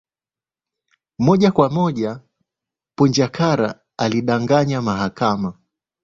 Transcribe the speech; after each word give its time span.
Moja 1.19 1.51
kwa 1.51 1.69
moja 1.69 2.19
Punja 2.95 3.27
Kara 3.27 3.79
alidanganya 3.97 4.81
mahakama 4.81 5.53